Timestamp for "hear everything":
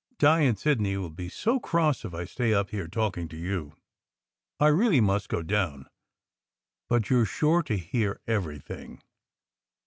7.77-9.03